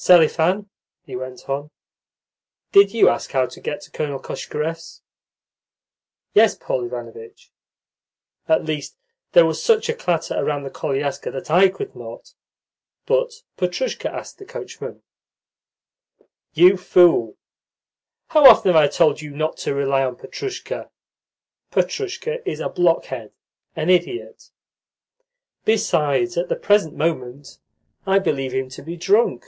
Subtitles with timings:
[0.00, 0.68] "Selifan,"
[1.02, 1.72] he went on,
[2.70, 5.02] "did you ask how to get to Colonel Koshkarev's?"
[6.34, 7.50] "Yes, Paul Ivanovitch.
[8.46, 8.96] At least,
[9.32, 12.32] there was such a clatter around the koliaska that I could not;
[13.06, 15.02] but Petrushka asked the coachman."
[16.52, 17.36] "You fool!
[18.28, 20.90] How often have I told you not to rely on Petrushka?
[21.72, 23.32] Petrushka is a blockhead,
[23.74, 24.52] an idiot.
[25.64, 27.58] Besides, at the present moment
[28.06, 29.44] I believe him to be drunk."